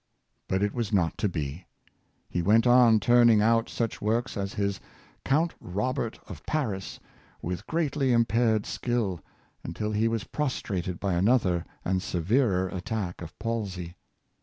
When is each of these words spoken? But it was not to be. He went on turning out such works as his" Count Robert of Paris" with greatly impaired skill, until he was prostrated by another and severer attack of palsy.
But 0.47 0.63
it 0.63 0.73
was 0.73 0.91
not 0.91 1.15
to 1.19 1.29
be. 1.29 1.67
He 2.27 2.41
went 2.41 2.65
on 2.65 2.99
turning 2.99 3.39
out 3.39 3.69
such 3.69 4.01
works 4.01 4.35
as 4.35 4.55
his" 4.55 4.79
Count 5.23 5.53
Robert 5.59 6.17
of 6.27 6.43
Paris" 6.47 6.99
with 7.43 7.67
greatly 7.67 8.11
impaired 8.11 8.65
skill, 8.65 9.21
until 9.63 9.91
he 9.91 10.07
was 10.07 10.23
prostrated 10.23 10.99
by 10.99 11.13
another 11.13 11.65
and 11.85 12.01
severer 12.01 12.67
attack 12.69 13.21
of 13.21 13.37
palsy. 13.37 13.93